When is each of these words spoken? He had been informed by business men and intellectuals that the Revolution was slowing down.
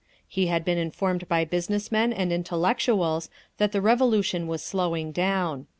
He 0.27 0.47
had 0.47 0.65
been 0.65 0.79
informed 0.79 1.27
by 1.29 1.45
business 1.45 1.91
men 1.91 2.11
and 2.11 2.33
intellectuals 2.33 3.29
that 3.59 3.71
the 3.71 3.81
Revolution 3.83 4.47
was 4.47 4.63
slowing 4.63 5.11
down. 5.11 5.67